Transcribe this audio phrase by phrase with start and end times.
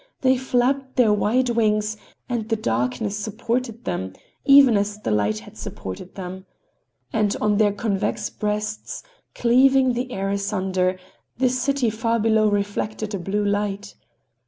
[0.21, 1.95] They flapped their wide wings
[2.27, 6.47] and the darkness supported them, even as the light had supported them.
[7.13, 9.03] And on their convex breasts,
[9.35, 10.97] cleaving the air asunder,
[11.37, 13.93] the city far below reflected a blue light.